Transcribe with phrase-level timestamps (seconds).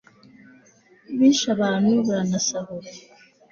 [1.17, 2.89] Bishe abantu baranasahura